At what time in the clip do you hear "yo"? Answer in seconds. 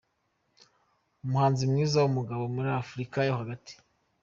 3.27-3.33